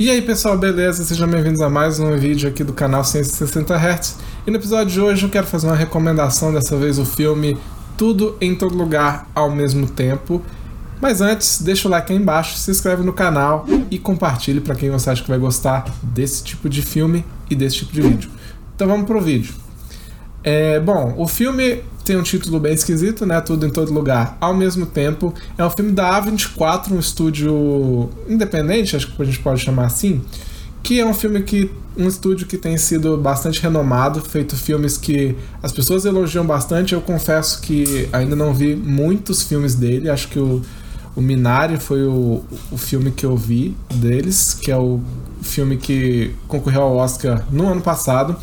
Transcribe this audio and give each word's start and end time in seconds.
E 0.00 0.12
aí 0.12 0.22
pessoal, 0.22 0.56
beleza? 0.56 1.02
Sejam 1.02 1.26
bem-vindos 1.26 1.60
a 1.60 1.68
mais 1.68 1.98
um 1.98 2.16
vídeo 2.16 2.48
aqui 2.48 2.62
do 2.62 2.72
canal 2.72 3.02
160 3.02 3.74
Hz. 3.74 4.16
E 4.46 4.50
no 4.52 4.56
episódio 4.56 4.92
de 4.92 5.00
hoje 5.00 5.26
eu 5.26 5.28
quero 5.28 5.44
fazer 5.44 5.66
uma 5.66 5.74
recomendação, 5.74 6.52
dessa 6.52 6.76
vez 6.76 7.00
o 7.00 7.04
filme 7.04 7.58
Tudo 7.96 8.36
em 8.40 8.54
Todo 8.54 8.76
Lugar 8.76 9.28
ao 9.34 9.50
mesmo 9.50 9.88
tempo. 9.88 10.40
Mas 11.00 11.20
antes, 11.20 11.60
deixa 11.62 11.88
o 11.88 11.90
like 11.90 12.12
aí 12.12 12.16
embaixo, 12.16 12.56
se 12.56 12.70
inscreve 12.70 13.02
no 13.02 13.12
canal 13.12 13.66
e 13.90 13.98
compartilhe 13.98 14.60
para 14.60 14.76
quem 14.76 14.88
você 14.88 15.10
acha 15.10 15.20
que 15.20 15.28
vai 15.28 15.38
gostar 15.38 15.84
desse 16.00 16.44
tipo 16.44 16.68
de 16.68 16.80
filme 16.80 17.24
e 17.50 17.56
desse 17.56 17.78
tipo 17.78 17.92
de 17.92 18.00
vídeo. 18.00 18.30
Então 18.76 18.86
vamos 18.86 19.04
pro 19.04 19.20
vídeo. 19.20 19.52
É, 20.44 20.78
bom, 20.78 21.12
o 21.18 21.26
filme 21.26 21.82
tem 22.08 22.16
um 22.16 22.22
título 22.22 22.58
bem 22.58 22.72
esquisito, 22.72 23.26
né? 23.26 23.38
Tudo 23.38 23.66
em 23.66 23.70
todo 23.70 23.92
lugar 23.92 24.38
ao 24.40 24.54
mesmo 24.54 24.86
tempo. 24.86 25.34
É 25.58 25.64
um 25.64 25.68
filme 25.68 25.92
da 25.92 26.22
A24, 26.22 26.90
um 26.90 26.98
estúdio 26.98 28.08
independente, 28.26 28.96
acho 28.96 29.14
que 29.14 29.22
a 29.22 29.24
gente 29.26 29.40
pode 29.40 29.60
chamar 29.60 29.84
assim. 29.84 30.22
Que 30.82 31.00
é 31.00 31.06
um 31.06 31.12
filme 31.12 31.42
que. 31.42 31.70
um 31.94 32.08
estúdio 32.08 32.46
que 32.46 32.56
tem 32.56 32.78
sido 32.78 33.18
bastante 33.18 33.60
renomado, 33.60 34.22
feito 34.22 34.56
filmes 34.56 34.96
que 34.96 35.36
as 35.62 35.70
pessoas 35.70 36.06
elogiam 36.06 36.46
bastante. 36.46 36.94
Eu 36.94 37.02
confesso 37.02 37.60
que 37.60 38.08
ainda 38.10 38.34
não 38.34 38.54
vi 38.54 38.74
muitos 38.74 39.42
filmes 39.42 39.74
dele. 39.74 40.08
Acho 40.08 40.28
que 40.28 40.38
o, 40.38 40.62
o 41.14 41.20
Minari 41.20 41.76
foi 41.76 42.04
o, 42.04 42.42
o 42.72 42.78
filme 42.78 43.10
que 43.10 43.26
eu 43.26 43.36
vi 43.36 43.76
deles, 43.96 44.54
que 44.54 44.70
é 44.70 44.76
o 44.78 44.98
filme 45.42 45.76
que 45.76 46.34
concorreu 46.46 46.80
ao 46.80 46.96
Oscar 46.96 47.44
no 47.50 47.68
ano 47.68 47.82
passado. 47.82 48.34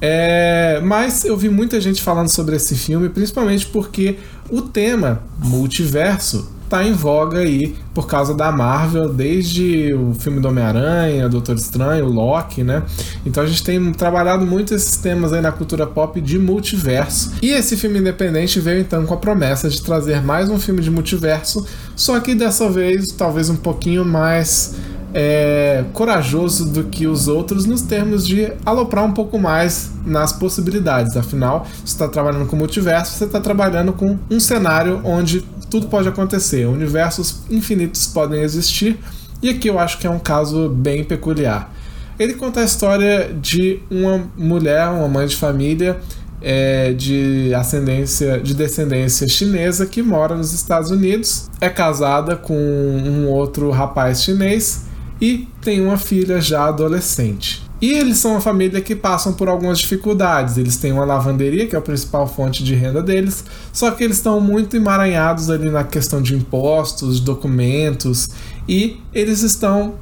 É, 0.00 0.80
mas 0.82 1.24
eu 1.24 1.36
vi 1.36 1.48
muita 1.48 1.80
gente 1.80 2.02
falando 2.02 2.28
sobre 2.28 2.56
esse 2.56 2.74
filme, 2.76 3.08
principalmente 3.08 3.66
porque 3.66 4.18
o 4.50 4.62
tema 4.62 5.22
multiverso 5.42 6.58
tá 6.68 6.84
em 6.84 6.92
voga 6.92 7.38
aí 7.38 7.74
por 7.94 8.06
causa 8.06 8.34
da 8.34 8.52
Marvel, 8.52 9.12
desde 9.12 9.92
o 9.94 10.14
filme 10.14 10.38
do 10.38 10.48
Homem-Aranha, 10.48 11.28
Doutor 11.28 11.56
Estranho, 11.56 12.06
Loki, 12.06 12.62
né? 12.62 12.82
Então 13.24 13.42
a 13.42 13.46
gente 13.46 13.64
tem 13.64 13.92
trabalhado 13.92 14.46
muito 14.46 14.74
esses 14.74 14.96
temas 14.96 15.32
aí 15.32 15.40
na 15.40 15.50
cultura 15.50 15.86
pop 15.86 16.20
de 16.20 16.38
multiverso. 16.38 17.32
E 17.42 17.50
esse 17.50 17.76
filme 17.76 17.98
independente 17.98 18.60
veio 18.60 18.80
então 18.80 19.06
com 19.06 19.14
a 19.14 19.16
promessa 19.16 19.68
de 19.68 19.82
trazer 19.82 20.22
mais 20.22 20.50
um 20.50 20.58
filme 20.58 20.82
de 20.82 20.90
multiverso, 20.90 21.66
só 21.96 22.20
que 22.20 22.34
dessa 22.34 22.70
vez 22.70 23.06
talvez 23.16 23.48
um 23.48 23.56
pouquinho 23.56 24.04
mais 24.04 24.76
é, 25.14 25.84
corajoso 25.92 26.70
do 26.70 26.84
que 26.84 27.06
os 27.06 27.28
outros 27.28 27.64
nos 27.64 27.82
termos 27.82 28.26
de 28.26 28.52
aloprar 28.64 29.04
um 29.04 29.12
pouco 29.12 29.38
mais 29.38 29.92
nas 30.04 30.32
possibilidades. 30.32 31.16
Afinal, 31.16 31.66
você 31.84 31.92
está 31.92 32.08
trabalhando 32.08 32.46
com 32.46 32.56
multiverso, 32.56 33.16
você 33.16 33.24
está 33.24 33.40
trabalhando 33.40 33.92
com 33.92 34.18
um 34.30 34.40
cenário 34.40 35.00
onde 35.04 35.40
tudo 35.70 35.88
pode 35.88 36.08
acontecer, 36.08 36.66
universos 36.66 37.42
infinitos 37.50 38.06
podem 38.06 38.40
existir, 38.40 38.98
e 39.42 39.50
aqui 39.50 39.68
eu 39.68 39.78
acho 39.78 39.98
que 39.98 40.06
é 40.06 40.10
um 40.10 40.18
caso 40.18 40.68
bem 40.68 41.04
peculiar. 41.04 41.72
Ele 42.18 42.34
conta 42.34 42.60
a 42.60 42.64
história 42.64 43.32
de 43.40 43.80
uma 43.90 44.28
mulher, 44.36 44.88
uma 44.88 45.06
mãe 45.06 45.26
de 45.26 45.36
família 45.36 45.98
é, 46.40 46.92
de 46.92 47.52
ascendência, 47.54 48.40
de 48.40 48.54
descendência 48.54 49.28
chinesa 49.28 49.86
que 49.86 50.02
mora 50.02 50.34
nos 50.34 50.52
Estados 50.52 50.90
Unidos, 50.90 51.48
é 51.60 51.68
casada 51.68 52.36
com 52.36 52.54
um 52.54 53.28
outro 53.28 53.70
rapaz 53.70 54.22
chinês 54.22 54.87
e 55.20 55.48
tem 55.60 55.80
uma 55.80 55.96
filha 55.96 56.40
já 56.40 56.66
adolescente. 56.66 57.62
E 57.80 57.92
eles 57.92 58.18
são 58.18 58.32
uma 58.32 58.40
família 58.40 58.80
que 58.80 58.96
passam 58.96 59.32
por 59.32 59.48
algumas 59.48 59.78
dificuldades. 59.78 60.56
Eles 60.58 60.76
têm 60.76 60.90
uma 60.90 61.04
lavanderia, 61.04 61.66
que 61.66 61.76
é 61.76 61.78
a 61.78 61.82
principal 61.82 62.26
fonte 62.26 62.64
de 62.64 62.74
renda 62.74 63.00
deles, 63.00 63.44
só 63.72 63.90
que 63.92 64.02
eles 64.02 64.16
estão 64.16 64.40
muito 64.40 64.76
emaranhados 64.76 65.48
ali 65.48 65.70
na 65.70 65.84
questão 65.84 66.20
de 66.20 66.34
impostos, 66.34 67.20
documentos, 67.20 68.30
e 68.68 69.00
eles 69.14 69.42
estão 69.42 69.94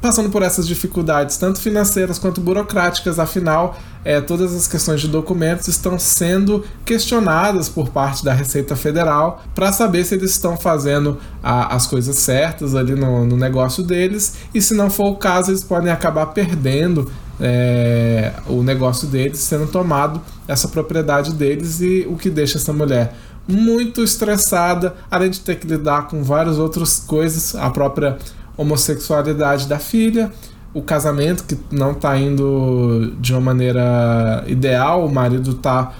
passando 0.00 0.30
por 0.30 0.42
essas 0.42 0.66
dificuldades, 0.66 1.36
tanto 1.36 1.60
financeiras 1.60 2.18
quanto 2.18 2.40
burocráticas, 2.40 3.18
afinal, 3.18 3.78
é, 4.04 4.20
todas 4.20 4.54
as 4.54 4.66
questões 4.66 5.00
de 5.00 5.08
documentos 5.08 5.68
estão 5.68 5.98
sendo 5.98 6.64
questionadas 6.84 7.68
por 7.68 7.90
parte 7.90 8.24
da 8.24 8.32
Receita 8.32 8.74
Federal 8.74 9.42
para 9.54 9.70
saber 9.72 10.04
se 10.04 10.14
eles 10.14 10.30
estão 10.30 10.56
fazendo 10.56 11.18
a, 11.42 11.74
as 11.74 11.86
coisas 11.86 12.16
certas 12.16 12.74
ali 12.74 12.94
no, 12.94 13.26
no, 13.26 13.36
negócio 13.36 13.82
deles 13.82 14.36
e, 14.54 14.62
se 14.62 14.72
não 14.74 14.88
for 14.88 15.10
o 15.10 15.16
caso, 15.16 15.50
eles 15.50 15.62
podem 15.62 15.92
acabar 15.92 16.26
perdendo 16.26 17.10
é, 17.38 18.32
o 18.46 18.62
negócio 18.62 19.06
deles, 19.06 19.38
sendo 19.38 19.66
tomado 19.66 20.20
essa 20.48 20.66
propriedade 20.68 21.34
deles 21.34 21.80
e 21.80 22.06
o 22.08 22.16
que 22.16 22.30
deixa 22.30 22.56
essa 22.56 22.72
mulher 22.72 23.14
muito 23.46 24.02
estressada, 24.02 24.94
além 25.10 25.30
de 25.30 25.40
ter 25.40 25.56
que 25.56 25.66
lidar 25.66 26.08
com 26.08 26.22
várias 26.22 26.58
outras 26.58 27.00
coisas, 27.00 27.54
a 27.54 27.68
própria 27.70 28.18
homossexualidade 28.56 29.66
da 29.66 29.78
filha, 29.78 30.32
o 30.72 30.82
casamento 30.82 31.44
que 31.44 31.58
não 31.70 31.92
está 31.92 32.16
indo 32.16 33.12
de 33.18 33.32
uma 33.32 33.40
maneira 33.40 34.44
ideal, 34.46 35.04
o 35.04 35.12
marido 35.12 35.52
está 35.52 35.92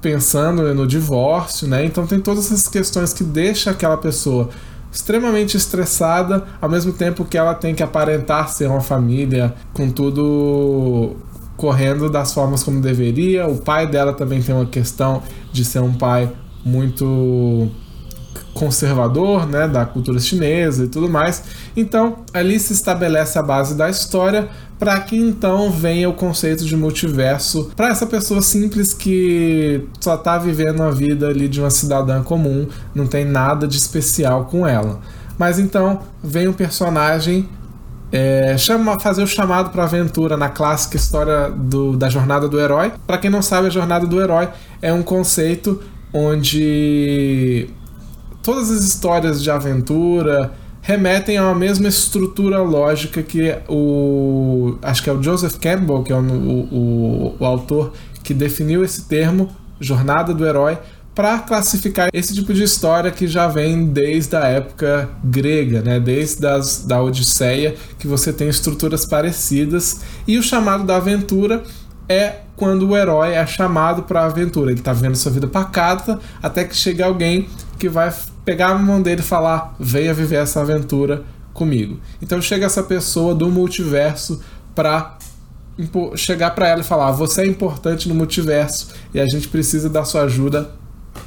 pensando 0.00 0.74
no 0.74 0.86
divórcio, 0.86 1.66
né? 1.66 1.84
Então 1.84 2.06
tem 2.06 2.20
todas 2.20 2.46
essas 2.46 2.68
questões 2.68 3.12
que 3.12 3.24
deixa 3.24 3.70
aquela 3.70 3.96
pessoa 3.96 4.50
extremamente 4.92 5.56
estressada, 5.56 6.44
ao 6.60 6.68
mesmo 6.68 6.92
tempo 6.92 7.24
que 7.24 7.36
ela 7.36 7.54
tem 7.54 7.74
que 7.74 7.82
aparentar 7.82 8.48
ser 8.48 8.68
uma 8.68 8.80
família 8.80 9.52
com 9.72 9.90
tudo 9.90 11.16
correndo 11.56 12.08
das 12.08 12.32
formas 12.32 12.62
como 12.62 12.80
deveria. 12.80 13.48
O 13.48 13.58
pai 13.58 13.86
dela 13.86 14.12
também 14.12 14.40
tem 14.40 14.54
uma 14.54 14.66
questão 14.66 15.22
de 15.52 15.64
ser 15.64 15.80
um 15.80 15.92
pai 15.92 16.30
muito 16.64 17.68
conservador, 18.54 19.46
né, 19.46 19.68
da 19.68 19.84
cultura 19.84 20.18
chinesa 20.18 20.84
e 20.84 20.88
tudo 20.88 21.08
mais. 21.08 21.42
Então, 21.76 22.18
ali 22.32 22.58
se 22.58 22.72
estabelece 22.72 23.38
a 23.38 23.42
base 23.42 23.74
da 23.74 23.90
história 23.90 24.48
para 24.78 24.98
que 25.00 25.16
então 25.16 25.70
venha 25.70 26.08
o 26.08 26.14
conceito 26.14 26.64
de 26.64 26.76
multiverso 26.76 27.70
para 27.76 27.88
essa 27.88 28.06
pessoa 28.06 28.40
simples 28.42 28.92
que 28.92 29.86
só 30.00 30.14
está 30.14 30.38
vivendo 30.38 30.82
a 30.82 30.90
vida 30.90 31.28
ali 31.28 31.48
de 31.48 31.60
uma 31.60 31.70
cidadã 31.70 32.22
comum, 32.22 32.66
não 32.94 33.06
tem 33.06 33.24
nada 33.24 33.66
de 33.66 33.76
especial 33.76 34.46
com 34.46 34.66
ela. 34.66 35.00
Mas 35.38 35.58
então 35.58 36.00
vem 36.22 36.48
um 36.48 36.52
personagem 36.52 37.48
é, 38.12 38.56
chama, 38.56 39.00
fazer 39.00 39.24
o 39.24 39.26
chamado 39.26 39.70
para 39.70 39.82
aventura 39.82 40.36
na 40.36 40.48
clássica 40.48 40.96
história 40.96 41.50
do, 41.50 41.96
da 41.96 42.08
jornada 42.08 42.48
do 42.48 42.60
herói. 42.60 42.92
Para 43.04 43.18
quem 43.18 43.28
não 43.28 43.42
sabe, 43.42 43.66
a 43.66 43.70
jornada 43.70 44.06
do 44.06 44.20
herói 44.20 44.48
é 44.80 44.92
um 44.92 45.02
conceito 45.02 45.82
onde 46.12 47.68
todas 48.44 48.70
as 48.70 48.84
histórias 48.84 49.42
de 49.42 49.50
aventura 49.50 50.52
remetem 50.82 51.38
a 51.38 51.44
uma 51.44 51.54
mesma 51.54 51.88
estrutura 51.88 52.60
lógica 52.60 53.22
que 53.22 53.56
o. 53.68 54.76
Acho 54.82 55.02
que 55.02 55.10
é 55.10 55.12
o 55.12 55.22
Joseph 55.22 55.56
Campbell, 55.56 56.02
que 56.02 56.12
é 56.12 56.16
o, 56.16 56.20
o, 56.20 57.36
o 57.40 57.44
autor 57.44 57.94
que 58.22 58.34
definiu 58.34 58.84
esse 58.84 59.06
termo, 59.06 59.48
jornada 59.80 60.34
do 60.34 60.46
herói, 60.46 60.78
para 61.14 61.38
classificar 61.38 62.08
esse 62.12 62.34
tipo 62.34 62.52
de 62.52 62.62
história 62.62 63.10
que 63.10 63.26
já 63.26 63.48
vem 63.48 63.86
desde 63.86 64.36
a 64.36 64.46
época 64.46 65.08
grega, 65.22 65.80
né? 65.80 65.98
desde 65.98 66.46
as, 66.46 66.84
da 66.84 67.00
Odisseia, 67.00 67.74
que 67.98 68.06
você 68.06 68.32
tem 68.32 68.48
estruturas 68.48 69.06
parecidas. 69.06 70.00
E 70.26 70.36
o 70.36 70.42
chamado 70.42 70.84
da 70.84 70.96
aventura 70.96 71.62
é 72.08 72.40
quando 72.56 72.88
o 72.88 72.96
herói 72.96 73.32
é 73.32 73.46
chamado 73.46 74.02
para 74.02 74.22
a 74.22 74.26
aventura. 74.26 74.70
Ele 74.70 74.80
está 74.80 74.92
vendo 74.92 75.16
sua 75.16 75.32
vida 75.32 75.46
pacata 75.46 76.18
até 76.42 76.64
que 76.64 76.76
chega 76.76 77.06
alguém 77.06 77.48
que 77.78 77.88
vai 77.88 78.12
pegar 78.44 78.68
a 78.68 78.78
mão 78.78 79.00
dele 79.00 79.20
e 79.20 79.24
falar: 79.24 79.74
venha 79.78 80.14
viver 80.14 80.36
essa 80.36 80.60
aventura 80.60 81.22
comigo. 81.52 81.98
Então 82.20 82.40
chega 82.42 82.66
essa 82.66 82.82
pessoa 82.82 83.34
do 83.34 83.50
multiverso 83.50 84.40
para 84.74 85.18
chegar 86.16 86.50
para 86.50 86.68
ela 86.68 86.80
e 86.80 86.84
falar: 86.84 87.12
você 87.12 87.42
é 87.42 87.46
importante 87.46 88.08
no 88.08 88.14
multiverso 88.14 88.88
e 89.12 89.20
a 89.20 89.26
gente 89.26 89.48
precisa 89.48 89.88
da 89.88 90.04
sua 90.04 90.22
ajuda. 90.22 90.70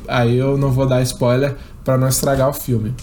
Aí 0.07 0.37
eu 0.37 0.57
não 0.57 0.71
vou 0.71 0.85
dar 0.85 1.01
spoiler 1.01 1.55
para 1.83 1.97
não 1.97 2.07
estragar 2.07 2.49
o 2.49 2.53
filme. 2.53 2.93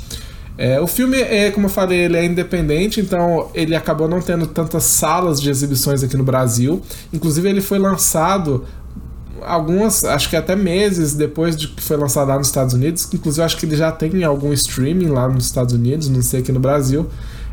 É, 0.57 0.81
o 0.81 0.87
filme, 0.87 1.21
é, 1.21 1.51
como 1.51 1.67
eu 1.67 1.71
falei, 1.71 1.99
ele 2.01 2.17
é 2.17 2.25
independente, 2.25 3.01
então 3.01 3.51
ele 3.55 3.75
acabou 3.75 4.07
não 4.07 4.21
tendo 4.21 4.47
tantas 4.47 4.85
salas 4.85 5.41
de 5.41 5.51
exibições 5.51 6.03
aqui 6.03 6.17
no 6.17 6.23
Brasil. 6.23 6.81
Inclusive, 7.13 7.49
ele 7.49 7.61
foi 7.61 7.79
lançado 7.79 8.65
algumas, 9.47 10.05
acho 10.05 10.29
que 10.29 10.37
até 10.37 10.57
meses 10.57 11.15
depois 11.15 11.57
de 11.57 11.69
que 11.69 11.83
foi 11.83 11.97
lançado 11.97 12.29
lá 12.29 12.39
nos 12.39 12.49
Estados 12.49 12.75
Unidos, 12.75 13.09
inclusive 13.13 13.45
acho 13.45 13.57
que 13.57 13.67
ele 13.67 13.77
já 13.77 13.93
tem 13.93 14.25
algum 14.25 14.53
streaming 14.53 15.09
lá 15.09 15.29
nos 15.29 15.47
Estados 15.47 15.75
Unidos, 15.75 16.09
não 16.09 16.23
sei 16.23 16.41
aqui 16.41 16.53
no 16.53 16.61
Brasil. 16.61 17.09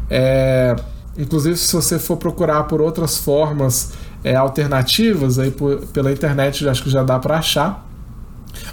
É, 0.10 0.76
inclusive, 1.18 1.58
se 1.58 1.74
você 1.74 2.00
for 2.00 2.18
procurar 2.18 2.64
por 2.64 2.82
outras 2.82 3.18
formas 3.18 3.92
é, 4.24 4.36
alternativas 4.36 5.40
aí 5.40 5.52
por, 5.52 5.80
pela 5.88 6.12
internet, 6.12 6.68
acho 6.68 6.84
que 6.84 6.90
já 6.90 7.04
dá 7.04 7.20
para 7.20 7.38
achar. 7.38 7.88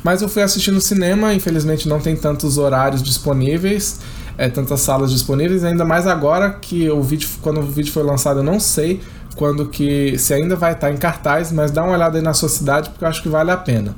Mas 0.03 0.23
eu 0.23 0.29
fui 0.29 0.43
assistir 0.43 0.71
no 0.71 0.81
cinema, 0.81 1.33
infelizmente 1.35 1.89
não 1.89 2.01
tem 2.01 2.17
tantos 2.17 2.59
horários 2.59 3.03
disponíveis, 3.03 4.01
é, 4.37 4.49
tantas 4.49 4.81
salas 4.81 5.11
disponíveis, 5.11 5.65
ainda 5.65 5.85
mais 5.85 6.07
agora 6.07 6.51
que 6.51 6.89
o 6.91 7.03
vídeo, 7.03 7.29
quando 7.43 7.61
o 7.61 7.63
vídeo 7.63 7.93
foi 7.93 8.03
lançado, 8.03 8.41
eu 8.41 8.45
não 8.45 8.61
sei 8.61 9.01
quando 9.39 9.67
que 9.67 10.19
se 10.19 10.35
ainda 10.35 10.57
vai 10.57 10.73
estar 10.73 10.91
em 10.91 10.97
cartaz, 10.97 11.53
mas 11.53 11.71
dá 11.71 11.85
uma 11.85 11.93
olhada 11.93 12.19
aí 12.19 12.23
na 12.23 12.35
sua 12.35 12.49
cidade 12.49 12.91
porque 12.91 13.05
eu 13.05 13.09
acho 13.09 13.23
que 13.23 13.29
vale 13.29 13.53
a 13.53 13.57
pena. 13.57 13.95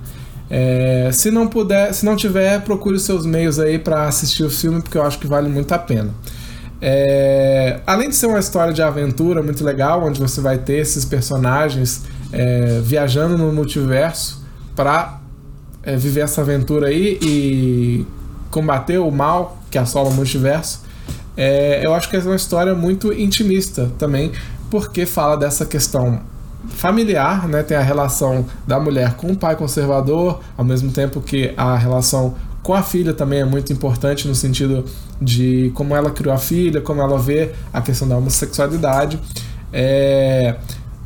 É, 0.51 1.09
se 1.13 1.31
não 1.31 1.49
puder, 1.49 1.95
se 1.95 2.05
não 2.05 2.15
tiver, 2.15 2.61
procure 2.61 2.97
os 2.97 3.03
seus 3.03 3.25
meios 3.25 3.59
aí 3.59 3.79
para 3.79 4.07
assistir 4.07 4.45
o 4.45 4.51
filme 4.51 4.83
porque 4.83 4.99
eu 4.99 5.03
acho 5.03 5.19
que 5.19 5.27
vale 5.27 5.49
muito 5.49 5.73
a 5.73 5.79
pena. 5.79 6.11
É, 6.83 7.81
além 7.87 8.11
de 8.11 8.17
ser 8.17 8.27
uma 8.27 8.39
história 8.39 8.73
de 8.73 8.83
aventura 8.83 9.43
muito 9.43 9.65
legal, 9.65 10.05
onde 10.05 10.21
você 10.21 10.43
vai 10.43 10.59
ter 10.59 10.77
esses 10.77 11.07
personagens 11.07 12.03
é, 12.33 12.81
viajando 12.83 13.39
no 13.39 13.51
multiverso 13.51 14.45
para 14.77 15.21
é, 15.83 15.97
viver 15.97 16.21
essa 16.21 16.43
aventura 16.43 16.89
aí 16.89 17.19
e 17.23 18.07
combater 18.51 18.99
o 18.99 19.11
mal 19.11 19.59
que 19.71 19.79
assola 19.79 20.11
o 20.11 20.13
multiverso, 20.13 20.83
é, 21.35 21.81
eu 21.83 21.95
acho 21.95 22.11
que 22.11 22.17
é 22.17 22.21
uma 22.21 22.37
história 22.37 22.75
muito 22.75 23.11
intimista 23.11 23.91
também, 23.99 24.33
porque 24.71 25.05
fala 25.05 25.37
dessa 25.37 25.67
questão 25.67 26.21
familiar, 26.69 27.49
né? 27.49 27.63
Tem 27.63 27.77
a 27.77 27.83
relação 27.83 28.47
da 28.67 28.79
mulher 28.79 29.15
com 29.15 29.29
o 29.29 29.37
pai 29.37 29.57
conservador, 29.57 30.41
ao 30.57 30.65
mesmo 30.65 30.91
tempo 30.93 31.21
que 31.21 31.53
a 31.57 31.77
relação 31.77 32.35
com 32.63 32.75
a 32.75 32.83
filha 32.83 33.15
também 33.15 33.41
é 33.41 33.45
muito 33.45 33.73
importante 33.73 34.29
no 34.29 34.35
sentido 34.35 34.85
de 35.21 35.71
como 35.75 35.95
ela 35.97 36.11
criou 36.11 36.35
a 36.35 36.39
filha, 36.39 36.81
como 36.81 37.01
ela 37.01 37.19
vê 37.19 37.53
a 37.73 37.81
questão 37.81 38.07
da 38.07 38.17
homossexualidade. 38.17 39.19
É... 39.73 40.57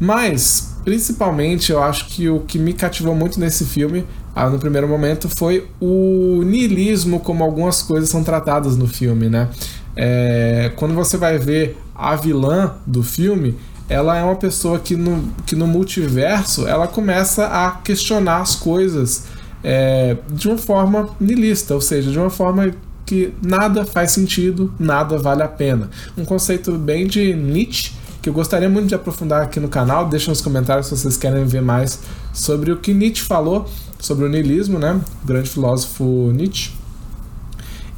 Mas, 0.00 0.76
principalmente, 0.84 1.70
eu 1.70 1.82
acho 1.82 2.08
que 2.08 2.28
o 2.28 2.40
que 2.40 2.58
me 2.58 2.72
cativou 2.72 3.14
muito 3.14 3.38
nesse 3.38 3.64
filme, 3.64 4.04
ah, 4.34 4.50
no 4.50 4.58
primeiro 4.58 4.88
momento, 4.88 5.28
foi 5.28 5.68
o 5.80 6.42
niilismo, 6.44 7.20
como 7.20 7.44
algumas 7.44 7.80
coisas 7.80 8.08
são 8.08 8.24
tratadas 8.24 8.76
no 8.76 8.88
filme, 8.88 9.28
né? 9.28 9.48
É... 9.96 10.72
Quando 10.74 10.94
você 10.94 11.16
vai 11.16 11.38
ver 11.38 11.78
a 11.94 12.16
vilã 12.16 12.74
do 12.86 13.02
filme, 13.02 13.56
ela 13.88 14.16
é 14.16 14.22
uma 14.22 14.36
pessoa 14.36 14.78
que 14.78 14.96
no, 14.96 15.30
que 15.46 15.54
no 15.54 15.66
multiverso 15.66 16.66
ela 16.66 16.88
começa 16.88 17.46
a 17.46 17.72
questionar 17.72 18.40
as 18.40 18.54
coisas 18.54 19.24
é, 19.62 20.16
de 20.30 20.48
uma 20.48 20.58
forma 20.58 21.10
nilista, 21.20 21.74
ou 21.74 21.80
seja, 21.80 22.10
de 22.10 22.18
uma 22.18 22.30
forma 22.30 22.72
que 23.04 23.34
nada 23.42 23.84
faz 23.84 24.12
sentido, 24.12 24.72
nada 24.78 25.18
vale 25.18 25.42
a 25.42 25.48
pena. 25.48 25.90
Um 26.16 26.24
conceito 26.24 26.72
bem 26.72 27.06
de 27.06 27.34
Nietzsche 27.34 27.92
que 28.24 28.30
eu 28.30 28.32
gostaria 28.32 28.70
muito 28.70 28.88
de 28.88 28.94
aprofundar 28.94 29.42
aqui 29.42 29.60
no 29.60 29.68
canal. 29.68 30.08
Deixa 30.08 30.30
nos 30.30 30.40
comentários 30.40 30.86
se 30.86 30.96
vocês 30.96 31.14
querem 31.14 31.44
ver 31.44 31.60
mais 31.60 32.00
sobre 32.32 32.72
o 32.72 32.78
que 32.78 32.94
Nietzsche 32.94 33.22
falou 33.22 33.68
sobre 33.98 34.24
o 34.24 34.28
niilismo, 34.30 34.78
né? 34.78 34.98
O 35.22 35.26
grande 35.26 35.50
filósofo 35.50 36.32
Nietzsche. 36.34 36.70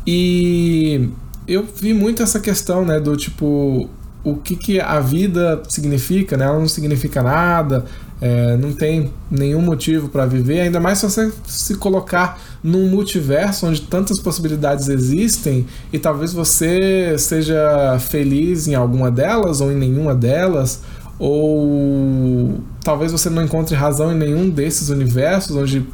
E 0.04 1.08
eu 1.46 1.64
vi 1.64 1.93
muito 1.93 2.22
essa 2.22 2.40
questão, 2.40 2.84
né, 2.84 2.98
do 2.98 3.16
tipo 3.16 3.88
o 4.25 4.34
que, 4.34 4.56
que 4.56 4.81
a 4.81 4.98
vida 4.98 5.62
significa, 5.69 6.37
né? 6.37 6.46
Ela 6.46 6.58
não 6.58 6.66
significa 6.66 7.22
nada, 7.22 7.84
é, 8.20 8.56
não 8.56 8.72
tem 8.72 9.12
nenhum 9.31 9.62
motivo 9.62 10.08
para 10.08 10.26
viver, 10.26 10.62
ainda 10.62 10.81
mais 10.81 10.98
se 10.98 11.08
você 11.08 11.32
se 11.46 11.76
colocar 11.76 12.37
num 12.60 12.88
multiverso 12.88 13.66
onde 13.66 13.82
tantas 13.82 14.19
possibilidades 14.19 14.88
existem 14.88 15.64
e 15.93 15.98
talvez 15.98 16.32
você 16.32 17.16
seja 17.19 17.98
feliz 18.00 18.66
em 18.66 18.75
alguma 18.75 19.12
delas 19.12 19.60
ou 19.60 19.70
em 19.70 19.76
nenhuma 19.76 20.12
delas, 20.12 20.82
ou 21.20 22.58
talvez 22.82 23.12
você 23.12 23.31
não 23.31 23.44
encontre 23.44 23.76
razão 23.76 24.10
em 24.10 24.16
nenhum 24.16 24.50
desses 24.50 24.88
universos 24.88 25.54
onde 25.56 25.87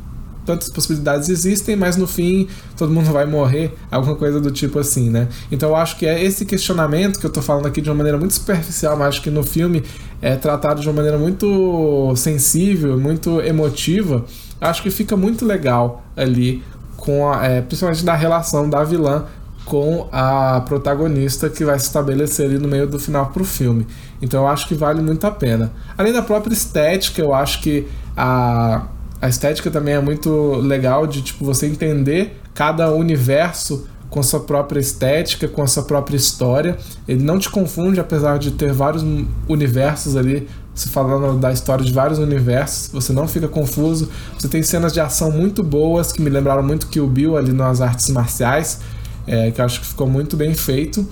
tantas 0.44 0.68
possibilidades 0.68 1.28
existem, 1.28 1.76
mas 1.76 1.96
no 1.96 2.06
fim 2.06 2.48
todo 2.76 2.92
mundo 2.92 3.10
vai 3.12 3.24
morrer, 3.24 3.74
alguma 3.90 4.16
coisa 4.16 4.40
do 4.40 4.50
tipo 4.50 4.78
assim, 4.78 5.10
né? 5.10 5.28
Então 5.50 5.70
eu 5.70 5.76
acho 5.76 5.96
que 5.96 6.06
é 6.06 6.22
esse 6.22 6.44
questionamento 6.44 7.18
que 7.18 7.26
eu 7.26 7.30
tô 7.30 7.40
falando 7.40 7.66
aqui 7.66 7.80
de 7.80 7.88
uma 7.88 7.96
maneira 7.96 8.18
muito 8.18 8.34
superficial, 8.34 8.96
mas 8.96 9.08
acho 9.08 9.22
que 9.22 9.30
no 9.30 9.42
filme 9.42 9.82
é 10.20 10.36
tratado 10.36 10.80
de 10.80 10.88
uma 10.88 10.94
maneira 10.94 11.18
muito 11.18 12.14
sensível, 12.16 12.98
muito 12.98 13.40
emotiva. 13.40 14.24
Acho 14.60 14.82
que 14.82 14.90
fica 14.90 15.16
muito 15.16 15.44
legal 15.44 16.04
ali 16.16 16.62
com 16.96 17.28
a, 17.28 17.44
é, 17.44 17.60
principalmente 17.60 18.04
da 18.04 18.14
relação 18.14 18.70
da 18.70 18.84
vilã 18.84 19.24
com 19.64 20.08
a 20.12 20.60
protagonista 20.66 21.48
que 21.48 21.64
vai 21.64 21.78
se 21.78 21.86
estabelecer 21.86 22.46
ali 22.46 22.58
no 22.58 22.68
meio 22.68 22.86
do 22.86 22.98
final 22.98 23.26
pro 23.26 23.44
filme. 23.44 23.86
Então 24.20 24.42
eu 24.42 24.48
acho 24.48 24.66
que 24.66 24.74
vale 24.74 25.00
muito 25.00 25.26
a 25.26 25.30
pena. 25.30 25.72
Além 25.96 26.12
da 26.12 26.22
própria 26.22 26.52
estética, 26.52 27.20
eu 27.20 27.34
acho 27.34 27.60
que 27.60 27.86
a 28.16 28.86
a 29.22 29.28
estética 29.28 29.70
também 29.70 29.94
é 29.94 30.00
muito 30.00 30.56
legal 30.56 31.06
de 31.06 31.22
tipo 31.22 31.44
você 31.44 31.66
entender 31.66 32.40
cada 32.52 32.92
universo 32.92 33.86
com 34.10 34.20
sua 34.20 34.40
própria 34.40 34.80
estética, 34.80 35.46
com 35.46 35.62
a 35.62 35.66
sua 35.68 35.84
própria 35.84 36.16
história. 36.16 36.76
Ele 37.06 37.22
não 37.22 37.38
te 37.38 37.48
confunde, 37.48 38.00
apesar 38.00 38.36
de 38.40 38.50
ter 38.50 38.72
vários 38.72 39.04
universos 39.48 40.16
ali, 40.16 40.48
se 40.74 40.88
falando 40.88 41.38
da 41.38 41.52
história 41.52 41.84
de 41.84 41.92
vários 41.92 42.18
universos, 42.18 42.90
você 42.92 43.12
não 43.12 43.28
fica 43.28 43.46
confuso. 43.46 44.10
Você 44.36 44.48
tem 44.48 44.60
cenas 44.60 44.92
de 44.92 44.98
ação 44.98 45.30
muito 45.30 45.62
boas 45.62 46.12
que 46.12 46.20
me 46.20 46.28
lembraram 46.28 46.64
muito 46.64 46.88
o 47.00 47.06
Bill 47.06 47.36
ali 47.36 47.52
nas 47.52 47.80
artes 47.80 48.08
marciais, 48.10 48.80
é, 49.24 49.52
que 49.52 49.60
eu 49.60 49.64
acho 49.64 49.80
que 49.80 49.86
ficou 49.86 50.08
muito 50.08 50.36
bem 50.36 50.52
feito. 50.52 51.08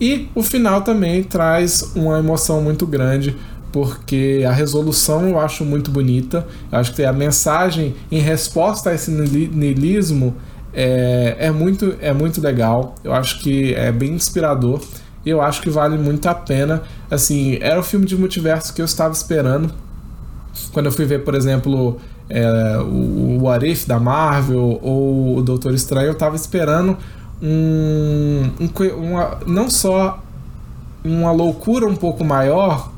E 0.00 0.30
o 0.34 0.42
final 0.42 0.80
também 0.80 1.22
traz 1.22 1.92
uma 1.94 2.18
emoção 2.18 2.62
muito 2.62 2.86
grande 2.86 3.36
porque 3.72 4.44
a 4.46 4.52
resolução 4.52 5.28
eu 5.28 5.38
acho 5.38 5.64
muito 5.64 5.90
bonita. 5.90 6.46
Eu 6.70 6.78
acho 6.78 6.94
que 6.94 7.04
a 7.04 7.12
mensagem 7.12 7.94
em 8.10 8.20
resposta 8.20 8.90
a 8.90 8.94
esse 8.94 9.10
niilismo 9.10 10.34
é, 10.72 11.36
é, 11.38 11.50
muito, 11.50 11.94
é 12.00 12.12
muito 12.12 12.40
legal. 12.40 12.94
Eu 13.02 13.12
acho 13.12 13.40
que 13.40 13.74
é 13.74 13.90
bem 13.90 14.12
inspirador. 14.12 14.80
E 15.24 15.30
eu 15.30 15.42
acho 15.42 15.60
que 15.60 15.68
vale 15.68 15.98
muito 15.98 16.26
a 16.28 16.34
pena. 16.34 16.82
Assim, 17.10 17.58
era 17.60 17.78
o 17.78 17.82
filme 17.82 18.06
de 18.06 18.16
multiverso 18.16 18.72
que 18.72 18.80
eu 18.80 18.86
estava 18.86 19.12
esperando. 19.12 19.72
Quando 20.72 20.86
eu 20.86 20.92
fui 20.92 21.04
ver, 21.04 21.24
por 21.24 21.34
exemplo, 21.34 22.00
é, 22.28 22.78
o, 22.78 23.38
What 23.42 23.86
da 23.86 23.98
Marvel 23.98 24.78
ou 24.82 25.38
o 25.38 25.42
Doutor 25.42 25.74
Estranho, 25.74 26.08
eu 26.08 26.12
estava 26.12 26.36
esperando 26.36 26.96
um, 27.42 28.50
um, 28.60 28.94
uma, 28.96 29.38
não 29.46 29.68
só 29.68 30.22
uma 31.04 31.32
loucura 31.32 31.86
um 31.86 31.96
pouco 31.96 32.24
maior, 32.24 32.90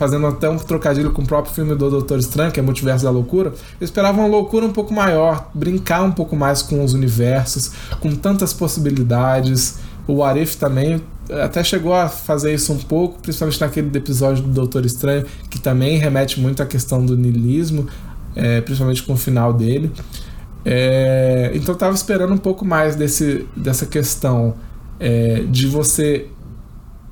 fazendo 0.00 0.26
até 0.26 0.48
um 0.48 0.56
trocadilho 0.56 1.10
com 1.10 1.20
o 1.20 1.26
próprio 1.26 1.54
filme 1.54 1.74
do 1.74 1.90
Doutor 1.90 2.18
Estranho, 2.18 2.50
que 2.50 2.58
é 2.58 2.62
Multiverso 2.62 3.04
da 3.04 3.10
Loucura, 3.10 3.52
eu 3.78 3.84
esperava 3.84 4.18
uma 4.18 4.26
loucura 4.26 4.64
um 4.64 4.72
pouco 4.72 4.94
maior, 4.94 5.50
brincar 5.52 6.02
um 6.02 6.10
pouco 6.10 6.34
mais 6.34 6.62
com 6.62 6.82
os 6.82 6.94
universos, 6.94 7.72
com 8.00 8.16
tantas 8.16 8.54
possibilidades. 8.54 9.78
O 10.08 10.24
Arif 10.24 10.56
também 10.56 11.02
até 11.30 11.62
chegou 11.62 11.92
a 11.92 12.08
fazer 12.08 12.54
isso 12.54 12.72
um 12.72 12.78
pouco, 12.78 13.20
principalmente 13.20 13.60
naquele 13.60 13.94
episódio 13.94 14.42
do 14.42 14.48
Doutor 14.48 14.86
Estranho, 14.86 15.26
que 15.50 15.60
também 15.60 15.98
remete 15.98 16.40
muito 16.40 16.62
à 16.62 16.66
questão 16.66 17.04
do 17.04 17.14
niilismo, 17.14 17.86
é, 18.34 18.62
principalmente 18.62 19.02
com 19.02 19.12
o 19.12 19.18
final 19.18 19.52
dele. 19.52 19.92
É, 20.64 21.50
então 21.52 21.72
eu 21.72 21.74
estava 21.74 21.94
esperando 21.94 22.32
um 22.32 22.38
pouco 22.38 22.64
mais 22.64 22.96
desse, 22.96 23.46
dessa 23.54 23.84
questão 23.84 24.54
é, 24.98 25.44
de 25.46 25.66
você 25.66 26.26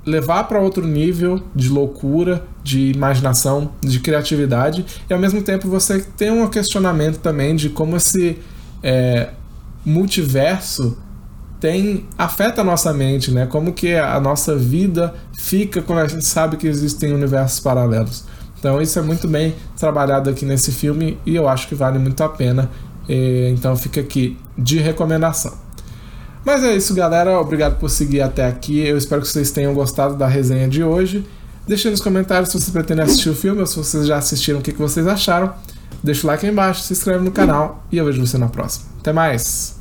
levar 0.08 0.44
para 0.44 0.60
outro 0.60 0.86
nível 0.86 1.40
de 1.54 1.68
loucura, 1.68 2.42
de 2.62 2.90
imaginação, 2.92 3.70
de 3.80 4.00
criatividade, 4.00 4.84
e 5.08 5.12
ao 5.12 5.18
mesmo 5.18 5.42
tempo 5.42 5.68
você 5.68 6.00
tem 6.16 6.30
um 6.30 6.46
questionamento 6.48 7.18
também 7.18 7.54
de 7.54 7.68
como 7.68 7.96
esse 7.96 8.38
é, 8.82 9.30
multiverso 9.84 10.96
tem 11.60 12.06
afeta 12.16 12.60
a 12.60 12.64
nossa 12.64 12.92
mente, 12.92 13.32
né? 13.32 13.46
Como 13.46 13.72
que 13.72 13.94
a 13.94 14.20
nossa 14.20 14.56
vida 14.56 15.14
fica 15.36 15.82
quando 15.82 15.98
a 15.98 16.06
gente 16.06 16.24
sabe 16.24 16.56
que 16.56 16.68
existem 16.68 17.12
universos 17.12 17.58
paralelos. 17.60 18.24
Então 18.58 18.80
isso 18.80 18.98
é 18.98 19.02
muito 19.02 19.26
bem 19.26 19.54
trabalhado 19.76 20.30
aqui 20.30 20.44
nesse 20.44 20.70
filme 20.72 21.18
e 21.26 21.34
eu 21.34 21.48
acho 21.48 21.66
que 21.68 21.74
vale 21.74 21.98
muito 21.98 22.22
a 22.22 22.28
pena. 22.28 22.70
Então 23.08 23.76
fica 23.76 24.00
aqui 24.00 24.36
de 24.56 24.78
recomendação. 24.78 25.67
Mas 26.48 26.64
é 26.64 26.74
isso, 26.74 26.94
galera. 26.94 27.38
Obrigado 27.38 27.78
por 27.78 27.90
seguir 27.90 28.22
até 28.22 28.46
aqui. 28.46 28.80
Eu 28.80 28.96
espero 28.96 29.20
que 29.20 29.28
vocês 29.28 29.50
tenham 29.50 29.74
gostado 29.74 30.16
da 30.16 30.26
resenha 30.26 30.66
de 30.66 30.82
hoje. 30.82 31.22
Deixe 31.66 31.90
nos 31.90 32.00
comentários 32.00 32.48
se 32.48 32.58
vocês 32.58 32.70
pretendem 32.70 33.04
assistir 33.04 33.28
o 33.28 33.34
filme 33.34 33.60
ou 33.60 33.66
se 33.66 33.76
vocês 33.76 34.06
já 34.06 34.16
assistiram, 34.16 34.58
o 34.60 34.62
que 34.62 34.72
vocês 34.72 35.06
acharam. 35.06 35.52
Deixa 36.02 36.26
o 36.26 36.26
like 36.26 36.46
aí 36.46 36.50
embaixo, 36.50 36.84
se 36.84 36.94
inscreve 36.94 37.22
no 37.22 37.30
canal 37.30 37.84
e 37.92 37.98
eu 37.98 38.06
vejo 38.06 38.26
você 38.26 38.38
na 38.38 38.48
próxima. 38.48 38.86
Até 38.98 39.12
mais! 39.12 39.76